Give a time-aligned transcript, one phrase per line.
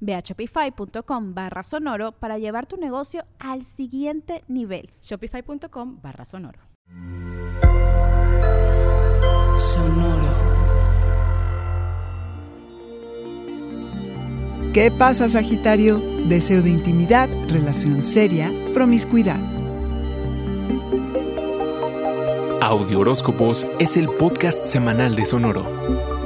[0.00, 4.90] Ve a shopify.com barra sonoro para llevar tu negocio al siguiente nivel.
[5.02, 6.60] Shopify.com barra sonoro.
[9.56, 10.48] Sonoro.
[14.72, 15.98] ¿Qué pasa, Sagitario?
[16.28, 19.40] Deseo de intimidad, relación seria, promiscuidad.
[22.60, 26.17] Audio Horóscopos es el podcast semanal de Sonoro.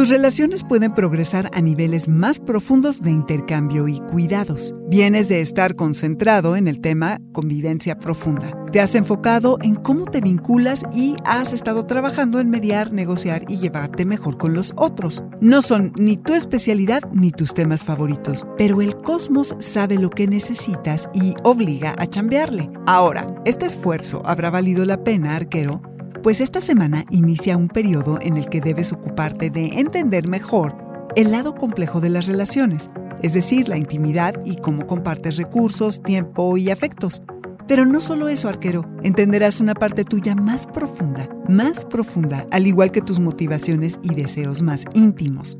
[0.00, 4.74] Tus relaciones pueden progresar a niveles más profundos de intercambio y cuidados.
[4.88, 8.56] Vienes de estar concentrado en el tema convivencia profunda.
[8.72, 13.58] Te has enfocado en cómo te vinculas y has estado trabajando en mediar, negociar y
[13.58, 15.22] llevarte mejor con los otros.
[15.42, 20.26] No son ni tu especialidad ni tus temas favoritos, pero el cosmos sabe lo que
[20.26, 22.70] necesitas y obliga a chambearle.
[22.86, 25.82] Ahora, este esfuerzo habrá valido la pena, arquero,
[26.22, 30.76] pues esta semana inicia un periodo en el que debes ocuparte de entender mejor
[31.16, 32.90] el lado complejo de las relaciones,
[33.22, 37.22] es decir, la intimidad y cómo compartes recursos, tiempo y afectos.
[37.66, 42.92] Pero no solo eso, arquero, entenderás una parte tuya más profunda, más profunda, al igual
[42.92, 45.58] que tus motivaciones y deseos más íntimos.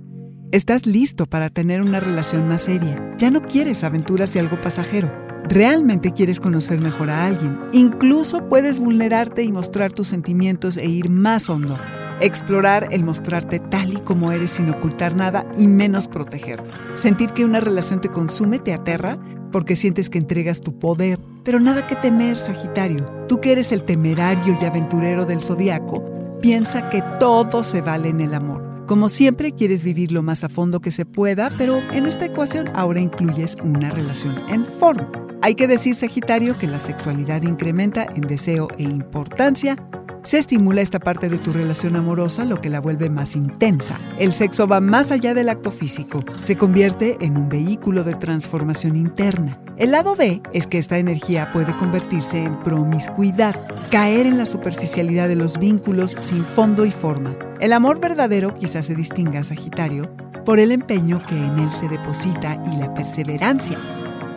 [0.52, 3.14] Estás listo para tener una relación más seria.
[3.18, 7.58] Ya no quieres aventuras y algo pasajero realmente quieres conocer mejor a alguien.
[7.72, 11.78] Incluso puedes vulnerarte y mostrar tus sentimientos e ir más hondo.
[12.20, 16.62] Explorar el mostrarte tal y como eres sin ocultar nada y menos proteger.
[16.94, 19.18] Sentir que una relación te consume te aterra
[19.50, 21.18] porque sientes que entregas tu poder.
[21.44, 23.06] Pero nada que temer, Sagitario.
[23.28, 26.04] Tú que eres el temerario y aventurero del zodiaco,
[26.40, 28.70] piensa que todo se vale en el amor.
[28.86, 32.68] Como siempre, quieres vivir lo más a fondo que se pueda, pero en esta ecuación
[32.74, 35.29] ahora incluyes una relación en forma.
[35.42, 39.76] Hay que decir, Sagitario, que la sexualidad incrementa en deseo e importancia.
[40.22, 43.98] Se estimula esta parte de tu relación amorosa, lo que la vuelve más intensa.
[44.18, 48.96] El sexo va más allá del acto físico, se convierte en un vehículo de transformación
[48.96, 49.58] interna.
[49.78, 53.56] El lado B es que esta energía puede convertirse en promiscuidad,
[53.90, 57.34] caer en la superficialidad de los vínculos sin fondo y forma.
[57.60, 60.14] El amor verdadero quizás se distinga, Sagitario,
[60.44, 63.78] por el empeño que en él se deposita y la perseverancia.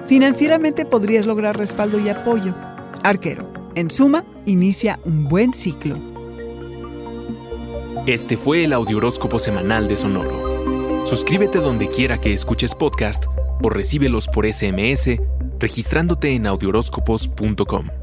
[0.08, 2.53] Financieramente podrías lograr respaldo y apoyo.
[3.03, 5.97] Arquero, en suma, inicia un buen ciclo.
[8.06, 11.06] Este fue el Audioróscopo Semanal de Sonoro.
[11.06, 13.25] Suscríbete donde quiera que escuches podcast
[13.62, 15.19] o recíbelos por SMS
[15.59, 18.03] registrándote en audioróscopos.com.